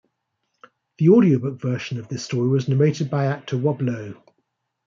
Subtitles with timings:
[0.97, 4.15] The audiobook version of this story was narrated by actor Rob Lowe.